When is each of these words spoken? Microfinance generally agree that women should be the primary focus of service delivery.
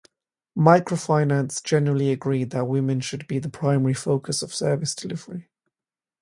Microfinance 0.57 1.63
generally 1.63 2.11
agree 2.11 2.43
that 2.43 2.65
women 2.65 3.01
should 3.01 3.27
be 3.27 3.37
the 3.37 3.49
primary 3.51 3.93
focus 3.93 4.41
of 4.41 4.51
service 4.51 4.95
delivery. 4.95 5.47